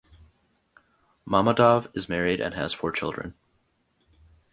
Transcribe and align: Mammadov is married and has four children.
Mammadov 1.29 1.87
is 1.95 2.09
married 2.09 2.41
and 2.41 2.55
has 2.55 2.73
four 2.73 2.91
children. 2.91 3.35